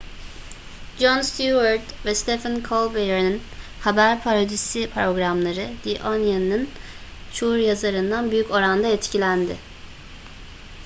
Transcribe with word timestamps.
jon 0.99 1.23
stewart 1.23 1.91
ve 2.05 2.13
stephen 2.15 2.63
colbert'in 2.63 3.39
haber 3.83 4.21
parodisi 4.23 4.89
programları 4.89 5.73
the 5.83 5.99
onion'un 6.03 6.69
çoğu 7.33 7.57
yazarından 7.57 8.31
büyük 8.31 8.51
oranda 8.51 8.87
etkilendi 8.87 9.57